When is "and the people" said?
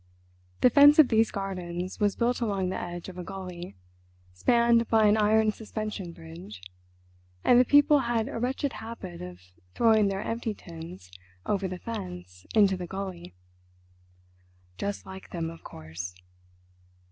7.43-7.99